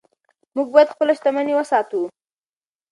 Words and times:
موږ 0.55 0.67
باید 0.73 0.93
خپله 0.93 1.13
شتمني 1.19 1.53
وساتو. 1.55 2.01